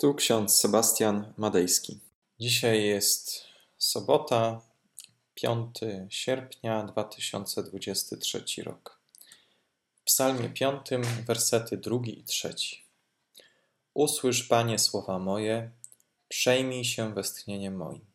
Tu 0.00 0.14
ksiądz 0.14 0.56
Sebastian 0.56 1.32
Madejski. 1.36 2.00
Dzisiaj 2.40 2.84
jest 2.84 3.44
sobota, 3.78 4.60
5 5.34 5.76
sierpnia 6.08 6.82
2023 6.82 8.44
rok. 8.62 9.00
W 9.94 10.02
Psalmie 10.02 10.48
5, 10.48 10.86
wersety 11.26 11.76
drugi 11.76 12.18
i 12.18 12.24
trzeci. 12.24 12.84
Usłysz, 13.94 14.42
Panie, 14.42 14.78
słowa 14.78 15.18
moje, 15.18 15.70
przejmij 16.28 16.84
się 16.84 17.14
westchnieniem 17.14 17.76
moim. 17.76 18.06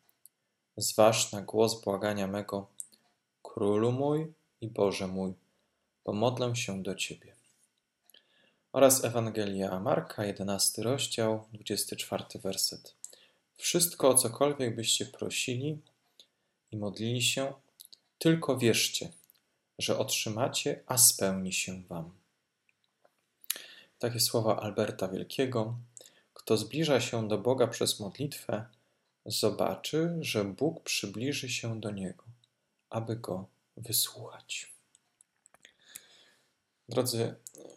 Zważ 0.78 1.32
na 1.32 1.42
głos 1.42 1.82
błagania 1.82 2.28
mego, 2.28 2.68
Królu 3.42 3.92
mój 3.92 4.34
i 4.62 4.68
Boże 4.68 5.08
mój, 5.08 5.34
bo 6.06 6.14
modlę 6.14 6.56
się 6.56 6.84
do 6.84 6.96
Ciebie 6.96 7.33
oraz 8.74 9.04
Ewangelia 9.04 9.80
Marka, 9.80 10.26
11 10.26 10.84
rozdział, 10.84 11.46
24 11.54 12.24
werset. 12.44 12.96
Wszystko, 13.58 14.10
o 14.10 14.16
cokolwiek 14.16 14.76
byście 14.76 15.06
prosili 15.06 15.78
i 16.72 16.78
modlili 16.78 17.22
się, 17.22 17.54
tylko 18.20 18.58
wierzcie, 18.58 19.10
że 19.80 19.98
otrzymacie, 19.98 20.84
a 20.86 20.98
spełni 20.98 21.54
się 21.54 21.84
wam. 21.84 22.12
Takie 24.00 24.20
słowa 24.20 24.60
Alberta 24.60 25.08
Wielkiego. 25.08 25.78
Kto 26.34 26.58
zbliża 26.58 27.02
się 27.02 27.28
do 27.28 27.38
Boga 27.38 27.68
przez 27.68 28.00
modlitwę, 28.00 28.66
zobaczy, 29.26 30.18
że 30.22 30.44
Bóg 30.44 30.84
przybliży 30.84 31.50
się 31.50 31.82
do 31.82 31.92
niego, 31.92 32.24
aby 32.90 33.16
go 33.16 33.46
wysłuchać. 33.78 34.73
Drodzy, 36.90 37.36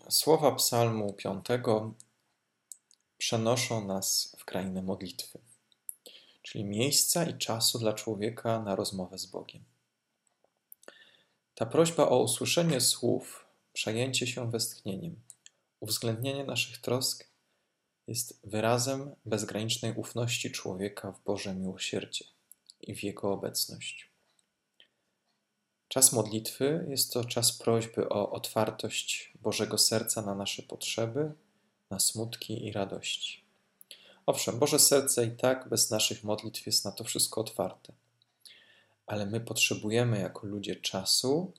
słowa 0.09 0.53
Psalmu 0.53 1.13
5 1.13 1.47
przenoszą 3.19 3.87
nas 3.87 4.37
w 4.39 4.45
krainę 4.45 4.83
modlitwy, 4.83 5.39
czyli 6.43 6.65
miejsca 6.65 7.25
i 7.25 7.39
czasu 7.39 7.79
dla 7.79 7.93
człowieka 7.93 8.63
na 8.63 8.77
rozmowę 8.77 9.19
z 9.19 9.27
Bogiem. 9.27 9.65
Ta 11.55 11.67
prośba 11.67 12.09
o 12.09 12.23
usłyszenie 12.23 12.81
słów, 12.81 13.47
przejęcie 13.73 14.27
się 14.27 14.51
westchnieniem, 14.51 15.21
uwzględnienie 15.81 16.45
naszych 16.45 16.79
trosk 16.79 17.29
jest 18.07 18.41
wyrazem 18.45 19.15
bezgranicznej 19.25 19.93
ufności 19.93 20.51
człowieka 20.51 21.13
w 21.13 21.25
Boże 21.25 21.55
miłosierdzie 21.55 22.25
i 22.81 22.95
w 22.95 23.03
Jego 23.03 23.33
obecność. 23.33 24.16
Czas 25.89 26.13
modlitwy 26.13 26.87
jest 26.89 27.13
to 27.13 27.25
czas 27.25 27.53
prośby 27.53 28.09
o 28.09 28.31
otwartość 28.31 29.33
Bożego 29.43 29.79
serca 29.79 30.23
na 30.23 30.35
nasze 30.35 30.63
potrzeby, 30.63 31.33
na 31.91 31.99
smutki 31.99 32.65
i 32.67 32.73
radości. 32.73 33.45
Owszem, 34.27 34.59
Boże 34.59 34.79
serce 34.79 35.27
i 35.27 35.31
tak 35.31 35.69
bez 35.69 35.91
naszych 35.91 36.25
modlitw 36.25 36.67
jest 36.67 36.85
na 36.85 36.93
to 36.93 37.05
wszystko 37.05 37.41
otwarte, 37.41 37.93
ale 39.07 39.27
my 39.27 39.41
potrzebujemy 39.41 40.21
jako 40.21 40.47
ludzie 40.47 40.77
czasu, 40.77 41.53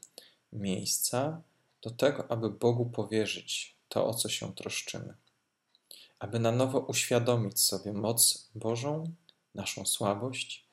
miejsca 0.53 1.41
do 1.81 1.91
tego, 1.91 2.31
aby 2.31 2.49
Bogu 2.49 2.85
powierzyć 2.85 3.75
to, 3.89 4.07
o 4.07 4.13
co 4.13 4.29
się 4.29 4.55
troszczymy, 4.55 5.13
aby 6.19 6.39
na 6.39 6.51
nowo 6.51 6.79
uświadomić 6.79 7.59
sobie 7.59 7.93
moc 7.93 8.49
Bożą, 8.55 9.13
naszą 9.55 9.85
słabość 9.85 10.66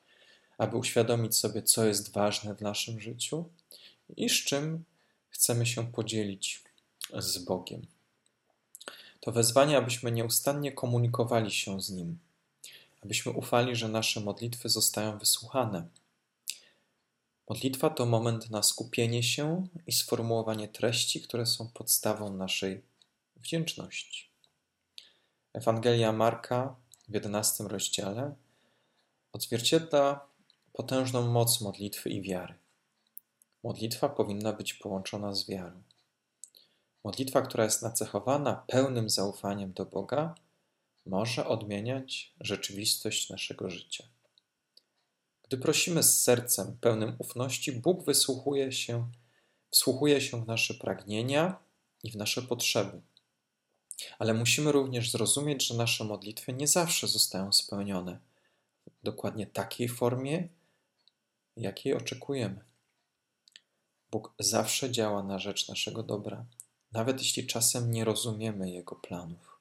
aby 0.57 0.77
uświadomić 0.77 1.37
sobie, 1.37 1.61
co 1.63 1.85
jest 1.85 2.11
ważne 2.11 2.55
w 2.55 2.61
naszym 2.61 2.99
życiu 2.99 3.49
i 4.17 4.29
z 4.29 4.33
czym 4.33 4.83
chcemy 5.29 5.65
się 5.65 5.91
podzielić 5.91 6.63
z 7.13 7.37
Bogiem. 7.37 7.87
To 9.19 9.31
wezwanie, 9.31 9.77
abyśmy 9.77 10.11
nieustannie 10.11 10.71
komunikowali 10.71 11.51
się 11.51 11.81
z 11.81 11.89
Nim, 11.89 12.19
abyśmy 13.03 13.31
ufali, 13.31 13.75
że 13.75 13.87
nasze 13.87 14.19
modlitwy 14.19 14.69
zostają 14.69 15.17
wysłuchane. 15.17 15.87
Modlitwa 17.49 17.89
to 17.89 18.05
moment 18.05 18.49
na 18.49 18.63
skupienie 18.63 19.23
się 19.23 19.67
i 19.87 19.91
sformułowanie 19.91 20.67
treści, 20.67 21.21
które 21.21 21.45
są 21.45 21.67
podstawą 21.67 22.33
naszej 22.33 22.81
wdzięczności. 23.35 24.29
Ewangelia 25.53 26.11
Marka 26.11 26.75
w 27.07 27.13
11 27.13 27.63
rozdziale 27.63 28.35
odzwierciedla 29.33 30.34
potężną 30.75 31.31
moc 31.31 31.61
modlitwy 31.61 32.09
i 32.09 32.21
wiary. 32.21 32.53
Modlitwa 33.63 34.09
powinna 34.09 34.53
być 34.53 34.73
połączona 34.73 35.33
z 35.33 35.49
wiarą. 35.49 35.83
Modlitwa, 37.03 37.41
która 37.41 37.63
jest 37.63 37.81
nacechowana 37.81 38.63
pełnym 38.67 39.09
zaufaniem 39.09 39.73
do 39.73 39.85
Boga, 39.85 40.35
może 41.05 41.47
odmieniać 41.47 42.33
rzeczywistość 42.41 43.29
naszego 43.29 43.69
życia. 43.69 44.03
Gdy 45.43 45.57
prosimy 45.57 46.03
z 46.03 46.23
sercem 46.23 46.77
pełnym 46.81 47.15
ufności, 47.19 47.71
Bóg 47.71 48.05
wysłuchuje 48.05 48.71
się, 48.71 49.11
wsłuchuje 49.69 50.21
się 50.21 50.43
w 50.43 50.47
nasze 50.47 50.73
pragnienia 50.73 51.59
i 52.03 52.11
w 52.11 52.15
nasze 52.15 52.41
potrzeby. 52.41 53.01
Ale 54.19 54.33
musimy 54.33 54.71
również 54.71 55.11
zrozumieć, 55.11 55.67
że 55.67 55.73
nasze 55.73 56.03
modlitwy 56.03 56.53
nie 56.53 56.67
zawsze 56.67 57.07
zostają 57.07 57.53
spełnione 57.53 58.19
w 58.87 59.03
dokładnie 59.03 59.47
takiej 59.47 59.89
formie, 59.89 60.47
jakiej 61.57 61.93
oczekujemy. 61.93 62.63
Bóg 64.11 64.33
zawsze 64.39 64.91
działa 64.91 65.23
na 65.23 65.39
rzecz 65.39 65.67
naszego 65.67 66.03
dobra, 66.03 66.45
nawet 66.91 67.19
jeśli 67.19 67.47
czasem 67.47 67.91
nie 67.91 68.05
rozumiemy 68.05 68.71
Jego 68.71 68.95
planów. 68.95 69.59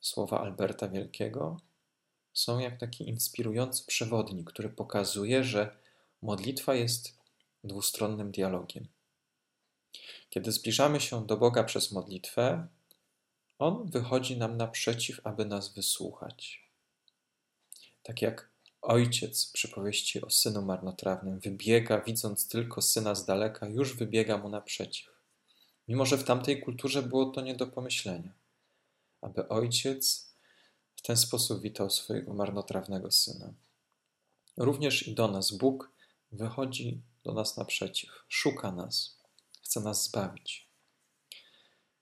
Słowa 0.00 0.40
Alberta 0.40 0.88
Wielkiego 0.88 1.60
są 2.32 2.58
jak 2.58 2.80
taki 2.80 3.08
inspirujący 3.08 3.86
przewodnik, 3.86 4.50
który 4.50 4.68
pokazuje, 4.68 5.44
że 5.44 5.76
modlitwa 6.22 6.74
jest 6.74 7.18
dwustronnym 7.64 8.30
dialogiem. 8.30 8.88
Kiedy 10.30 10.52
zbliżamy 10.52 11.00
się 11.00 11.26
do 11.26 11.36
Boga 11.36 11.64
przez 11.64 11.92
modlitwę, 11.92 12.66
On 13.58 13.90
wychodzi 13.90 14.36
nam 14.38 14.56
naprzeciw, 14.56 15.20
aby 15.24 15.44
nas 15.44 15.74
wysłuchać. 15.74 16.68
Tak 18.02 18.22
jak 18.22 18.49
Ojciec 18.90 19.46
przy 19.46 19.68
powieści 19.68 20.22
o 20.22 20.30
synu 20.30 20.62
marnotrawnym 20.62 21.40
wybiega, 21.40 22.00
widząc 22.00 22.48
tylko 22.48 22.82
syna 22.82 23.14
z 23.14 23.24
daleka, 23.24 23.66
już 23.68 23.96
wybiega 23.96 24.38
mu 24.38 24.48
naprzeciw. 24.48 25.10
Mimo, 25.88 26.06
że 26.06 26.18
w 26.18 26.24
tamtej 26.24 26.62
kulturze 26.62 27.02
było 27.02 27.26
to 27.26 27.40
nie 27.40 27.54
do 27.54 27.66
pomyślenia, 27.66 28.32
aby 29.20 29.48
ojciec 29.48 30.34
w 30.96 31.02
ten 31.02 31.16
sposób 31.16 31.62
witał 31.62 31.90
swojego 31.90 32.34
marnotrawnego 32.34 33.10
syna. 33.10 33.52
Również 34.56 35.08
i 35.08 35.14
do 35.14 35.28
nas 35.28 35.52
Bóg 35.52 35.90
wychodzi 36.32 37.02
do 37.24 37.32
nas 37.32 37.56
naprzeciw, 37.56 38.10
szuka 38.28 38.72
nas, 38.72 39.18
chce 39.62 39.80
nas 39.80 40.04
zbawić. 40.04 40.68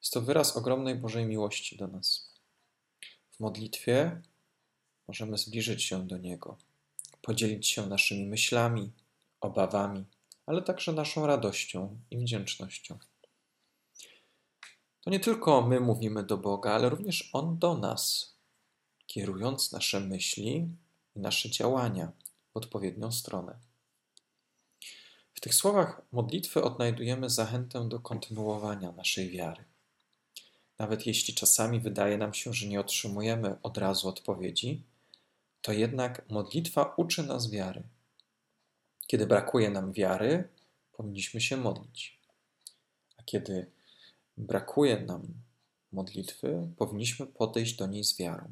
Jest 0.00 0.12
to 0.12 0.20
wyraz 0.20 0.56
ogromnej 0.56 0.94
Bożej 0.94 1.26
miłości 1.26 1.76
do 1.76 1.86
nas. 1.86 2.34
W 3.30 3.40
modlitwie 3.40 4.22
możemy 5.08 5.38
zbliżyć 5.38 5.82
się 5.82 6.06
do 6.06 6.18
Niego 6.18 6.67
podzielić 7.28 7.68
się 7.68 7.86
naszymi 7.86 8.26
myślami, 8.26 8.92
obawami, 9.40 10.04
ale 10.46 10.62
także 10.62 10.92
naszą 10.92 11.26
radością 11.26 12.00
i 12.10 12.18
wdzięcznością. 12.18 12.98
To 15.00 15.10
nie 15.10 15.20
tylko 15.20 15.62
my 15.62 15.80
mówimy 15.80 16.22
do 16.22 16.36
Boga, 16.36 16.72
ale 16.72 16.88
również 16.88 17.30
On 17.32 17.58
do 17.58 17.78
nas, 17.78 18.34
kierując 19.06 19.72
nasze 19.72 20.00
myśli 20.00 20.68
i 21.16 21.20
nasze 21.20 21.50
działania 21.50 22.12
w 22.52 22.56
odpowiednią 22.56 23.12
stronę. 23.12 23.58
W 25.34 25.40
tych 25.40 25.54
słowach 25.54 26.02
modlitwy 26.12 26.62
odnajdujemy 26.62 27.30
zachętę 27.30 27.88
do 27.88 28.00
kontynuowania 28.00 28.92
naszej 28.92 29.30
wiary. 29.30 29.64
Nawet 30.78 31.06
jeśli 31.06 31.34
czasami 31.34 31.80
wydaje 31.80 32.18
nam 32.18 32.34
się, 32.34 32.54
że 32.54 32.66
nie 32.66 32.80
otrzymujemy 32.80 33.56
od 33.62 33.78
razu 33.78 34.08
odpowiedzi, 34.08 34.82
to 35.62 35.72
jednak 35.72 36.30
modlitwa 36.30 36.94
uczy 36.96 37.22
nas 37.22 37.50
wiary. 37.50 37.82
Kiedy 39.06 39.26
brakuje 39.26 39.70
nam 39.70 39.92
wiary, 39.92 40.48
powinniśmy 40.92 41.40
się 41.40 41.56
modlić. 41.56 42.18
A 43.16 43.22
kiedy 43.22 43.70
brakuje 44.36 45.00
nam 45.00 45.34
modlitwy, 45.92 46.68
powinniśmy 46.76 47.26
podejść 47.26 47.76
do 47.76 47.86
niej 47.86 48.04
z 48.04 48.18
wiarą. 48.18 48.50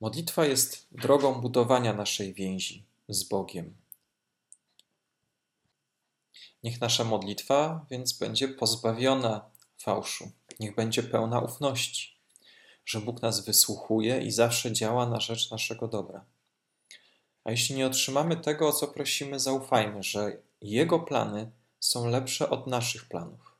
Modlitwa 0.00 0.46
jest 0.46 0.86
drogą 0.92 1.40
budowania 1.40 1.92
naszej 1.92 2.34
więzi 2.34 2.84
z 3.08 3.24
Bogiem. 3.24 3.76
Niech 6.62 6.80
nasza 6.80 7.04
modlitwa 7.04 7.86
więc 7.90 8.18
będzie 8.18 8.48
pozbawiona 8.48 9.50
fałszu, 9.78 10.30
niech 10.60 10.74
będzie 10.74 11.02
pełna 11.02 11.40
ufności 11.40 12.15
że 12.86 13.00
Bóg 13.00 13.22
nas 13.22 13.44
wysłuchuje 13.44 14.20
i 14.20 14.30
zawsze 14.30 14.72
działa 14.72 15.06
na 15.06 15.20
rzecz 15.20 15.50
naszego 15.50 15.88
dobra. 15.88 16.24
A 17.44 17.50
jeśli 17.50 17.74
nie 17.74 17.86
otrzymamy 17.86 18.36
tego, 18.36 18.68
o 18.68 18.72
co 18.72 18.88
prosimy, 18.88 19.40
zaufajmy, 19.40 20.02
że 20.02 20.42
Jego 20.60 21.00
plany 21.00 21.50
są 21.80 22.06
lepsze 22.06 22.50
od 22.50 22.66
naszych 22.66 23.04
planów, 23.04 23.56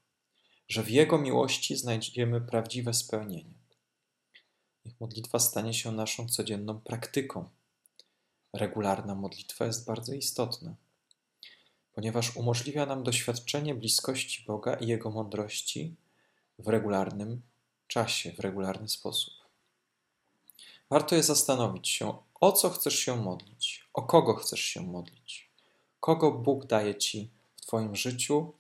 że 0.69 0.83
w 0.83 0.91
Jego 0.91 1.19
miłości 1.19 1.77
znajdziemy 1.77 2.41
prawdziwe 2.41 2.95
spełnienie. 2.95 3.55
modlitwa 5.01 5.39
stanie 5.39 5.75
się 5.75 5.93
naszą 5.93 6.29
codzienną 6.29 6.81
praktyką. 6.81 7.49
Regularna 8.53 9.15
modlitwa 9.15 9.67
jest 9.67 9.87
bardzo 9.87 10.13
istotna, 10.13 10.75
ponieważ 11.93 12.37
umożliwia 12.37 12.87
nam 12.87 13.03
doświadczenie 13.03 13.75
bliskości 13.75 14.45
Boga 14.47 14.75
i 14.75 14.87
Jego 14.87 15.11
mądrości 15.11 15.97
w 16.59 16.69
regularnym 16.69 17.43
czasie, 17.87 18.33
w 18.33 18.41
regularny 18.41 18.89
sposób. 18.89 19.35
Warto 20.91 21.17
jest 21.17 21.29
zastanowić 21.29 21.89
się, 21.89 22.19
o 22.41 22.53
co 22.53 22.71
chcesz 22.71 22.99
się 22.99 23.17
modlić, 23.17 23.85
o 23.95 24.03
kogo 24.03 24.35
chcesz 24.35 24.61
się 24.61 24.81
modlić, 24.81 25.51
kogo 26.01 26.33
Bóg 26.33 26.67
daje 26.67 26.95
Ci 26.95 27.31
w 27.57 27.61
Twoim 27.61 27.97
życiu, 27.97 28.53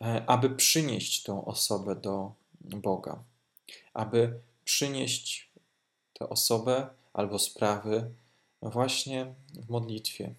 e, 0.00 0.24
aby 0.26 0.50
przynieść 0.50 1.22
tą 1.22 1.44
osobę 1.44 1.96
do 1.96 2.32
Boga, 2.60 3.22
aby 3.94 4.40
przynieść 4.64 5.50
tę 6.12 6.28
osobę 6.28 6.88
albo 7.12 7.38
sprawy 7.38 8.10
właśnie 8.62 9.34
w 9.54 9.68
modlitwie. 9.68 10.34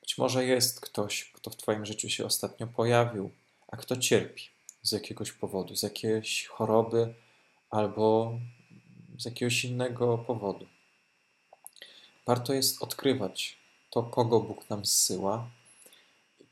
Być 0.00 0.18
może 0.18 0.44
jest 0.44 0.80
ktoś, 0.80 1.32
kto 1.32 1.50
w 1.50 1.56
Twoim 1.56 1.86
życiu 1.86 2.08
się 2.08 2.26
ostatnio 2.26 2.66
pojawił, 2.66 3.30
a 3.68 3.76
kto 3.76 3.96
cierpi 3.96 4.57
z 4.88 4.92
jakiegoś 4.92 5.32
powodu, 5.32 5.76
z 5.76 5.82
jakiejś 5.82 6.46
choroby 6.46 7.14
albo 7.70 8.38
z 9.18 9.24
jakiegoś 9.24 9.64
innego 9.64 10.18
powodu. 10.18 10.66
Warto 12.26 12.52
jest 12.54 12.82
odkrywać 12.82 13.56
to, 13.90 14.02
kogo 14.02 14.40
Bóg 14.40 14.70
nam 14.70 14.86
zsyła 14.86 15.50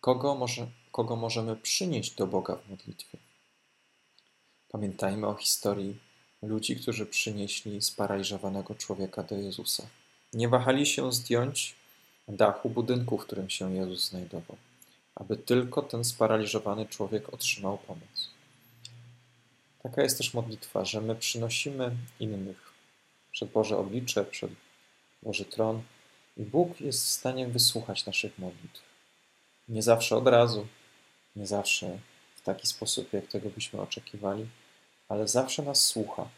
kogo, 0.00 0.34
może, 0.34 0.66
kogo 0.92 1.16
możemy 1.16 1.56
przynieść 1.56 2.14
do 2.14 2.26
Boga 2.26 2.56
w 2.56 2.70
modlitwie. 2.70 3.18
Pamiętajmy 4.68 5.26
o 5.26 5.34
historii 5.34 5.96
ludzi, 6.42 6.76
którzy 6.76 7.06
przynieśli 7.06 7.82
sparaliżowanego 7.82 8.74
człowieka 8.74 9.22
do 9.22 9.34
Jezusa. 9.34 9.86
Nie 10.32 10.48
wahali 10.48 10.86
się 10.86 11.12
zdjąć 11.12 11.74
dachu 12.28 12.70
budynku, 12.70 13.18
w 13.18 13.26
którym 13.26 13.50
się 13.50 13.74
Jezus 13.74 14.08
znajdował, 14.08 14.56
aby 15.16 15.36
tylko 15.36 15.82
ten 15.82 16.04
sparaliżowany 16.04 16.86
człowiek 16.86 17.34
otrzymał 17.34 17.78
pomoc. 17.78 18.30
Taka 19.82 20.02
jest 20.02 20.18
też 20.18 20.34
modlitwa, 20.34 20.84
że 20.84 21.00
my 21.00 21.16
przynosimy 21.16 21.96
innych 22.20 22.72
przed 23.32 23.50
Boże 23.50 23.78
oblicze, 23.78 24.24
przed 24.24 24.50
Boży 25.22 25.44
tron 25.44 25.82
i 26.36 26.42
Bóg 26.42 26.80
jest 26.80 27.04
w 27.04 27.08
stanie 27.08 27.48
wysłuchać 27.48 28.06
naszych 28.06 28.38
modlitw. 28.38 28.82
Nie 29.68 29.82
zawsze 29.82 30.16
od 30.16 30.26
razu, 30.28 30.66
nie 31.36 31.46
zawsze 31.46 31.98
w 32.36 32.40
taki 32.40 32.66
sposób, 32.66 33.12
jak 33.12 33.26
tego 33.26 33.50
byśmy 33.50 33.80
oczekiwali, 33.80 34.46
ale 35.08 35.28
zawsze 35.28 35.62
nas 35.62 35.80
słucha, 35.84 36.28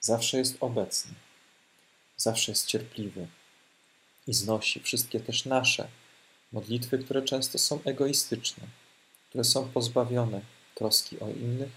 zawsze 0.00 0.38
jest 0.38 0.56
obecny, 0.60 1.14
zawsze 2.16 2.52
jest 2.52 2.66
cierpliwy 2.66 3.26
i 4.26 4.34
znosi 4.34 4.80
wszystkie 4.80 5.20
też 5.20 5.44
nasze 5.44 5.88
modlitwy, 6.56 6.98
które 6.98 7.22
często 7.22 7.58
są 7.58 7.80
egoistyczne, 7.84 8.64
które 9.28 9.44
są 9.44 9.68
pozbawione 9.68 10.40
troski 10.74 11.20
o 11.20 11.28
innych, 11.28 11.72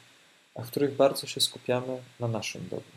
a 0.56 0.62
w 0.62 0.68
których 0.72 0.96
bardzo 0.96 1.28
się 1.28 1.42
skupiamy 1.42 2.04
na 2.20 2.28
naszym 2.28 2.70
dobru. 2.70 2.92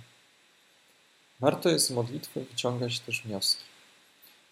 Warto 1.40 1.69
jest 1.69 1.87
z 1.87 1.90
modlitwy 1.90 2.44
wyciągać 2.44 3.00
też 3.00 3.23
wnioski. 3.23 3.64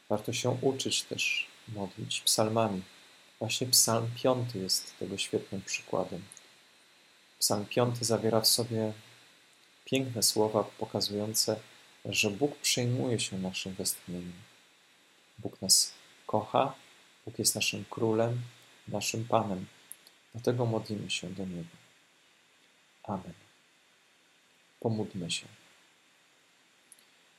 Warto 0.09 0.33
się 0.33 0.51
uczyć 0.63 1.03
też 1.03 1.47
modlić 1.69 2.21
psalmami. 2.21 2.83
Właśnie 3.39 3.67
psalm 3.67 4.11
piąty 4.23 4.59
jest 4.59 4.99
tego 4.99 5.19
świetnym 5.19 5.63
przykładem. 5.63 6.23
Psalm 7.39 7.67
piąty 7.67 8.05
zawiera 8.05 8.41
w 8.41 8.49
sobie 8.49 8.93
piękne 9.85 10.23
słowa 10.23 10.65
pokazujące, 10.79 11.61
że 12.05 12.31
Bóg 12.31 12.57
przejmuje 12.57 13.21
się 13.21 13.39
naszym 13.39 13.75
westchnieniem. 13.75 14.33
Bóg 15.39 15.63
nas 15.63 15.93
kocha, 16.27 16.75
Bóg 17.27 17.39
jest 17.39 17.55
naszym 17.55 17.85
królem, 17.91 18.41
naszym 18.89 19.25
Panem. 19.25 19.67
Dlatego 20.33 20.67
modlimy 20.67 21.11
się 21.11 21.31
do 21.31 21.45
Niego. 21.45 21.77
Amen. 23.03 23.33
Pomódlmy 24.81 25.31
się. 25.31 25.47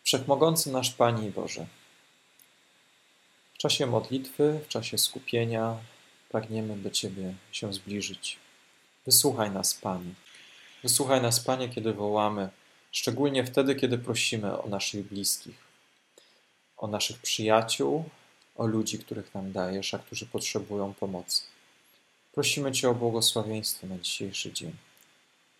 Wszechmogący 0.04 0.72
nasz 0.72 0.92
Panie 0.92 1.28
i 1.28 1.32
Boże, 1.32 1.66
w 3.54 3.58
czasie 3.58 3.86
modlitwy, 3.86 4.60
w 4.66 4.68
czasie 4.68 4.98
skupienia 4.98 5.78
pragniemy 6.30 6.78
do 6.78 6.90
Ciebie 6.90 7.34
się 7.52 7.74
zbliżyć. 7.74 8.38
Wysłuchaj 9.06 9.52
nas, 9.52 9.74
Panie. 9.74 10.14
Wysłuchaj 10.84 11.22
nas, 11.22 11.40
Panie, 11.40 11.70
kiedy 11.70 11.94
wołamy, 11.94 12.50
szczególnie 12.92 13.44
wtedy, 13.46 13.76
kiedy 13.76 13.98
prosimy 13.98 14.62
o 14.62 14.68
naszych 14.70 15.08
bliskich, 15.08 15.56
o 16.78 16.88
naszych 16.88 17.20
przyjaciół, 17.20 18.10
o 18.56 18.66
ludzi, 18.66 19.00
których 19.00 19.34
nam 19.34 19.52
dajesz, 19.52 19.94
a 19.94 20.00
którzy 20.00 20.26
potrzebują 20.26 20.94
pomocy. 20.94 21.42
Prosimy 22.34 22.72
Cię 22.72 22.90
o 22.90 22.96
błogosławieństwo 22.96 23.88
na 23.88 23.98
dzisiejszy 23.98 24.54
dzień. 24.54 24.76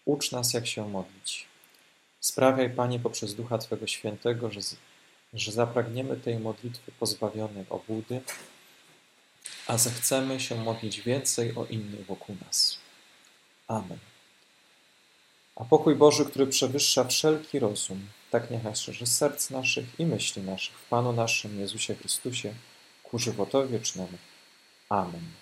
Ucz 0.06 0.32
nas, 0.32 0.54
jak 0.54 0.68
się 0.68 0.90
modlić. 0.90 1.46
Sprawiaj, 2.20 2.70
Panie, 2.70 3.00
poprzez 3.00 3.36
Ducha 3.36 3.58
Twego 3.58 3.88
Świętego, 3.88 4.52
że, 4.52 4.60
że 5.34 5.52
zapragniemy 5.52 6.18
tej 6.18 6.40
modlitwy 6.40 6.92
pozbawionej 6.92 7.66
obłudy, 7.70 8.22
a 9.68 9.78
zechcemy 9.78 10.40
się 10.40 10.56
modlić 10.56 11.02
więcej 11.02 11.56
o 11.56 11.66
innych 11.66 12.06
wokół 12.06 12.36
nas. 12.46 12.78
Amen. 13.68 13.98
A 15.56 15.66
pokój 15.66 15.96
Boży, 15.96 16.26
który 16.26 16.48
przewyższa 16.48 17.04
wszelki 17.04 17.60
rozum, 17.60 18.08
tak 18.32 18.52
niechaj 18.52 18.76
szerzy 18.76 19.06
serc 19.06 19.50
naszych 19.50 20.00
i 20.00 20.06
myśli 20.06 20.42
naszych 20.42 20.76
w 20.80 20.86
Panu 20.86 21.14
naszym 21.14 21.60
Jezusie 21.60 21.96
Chrystusie 21.96 22.54
ku 23.12 23.20
żywotowi 23.20 23.72
wiecznemu. 23.72 24.18
Amen. 24.90 25.32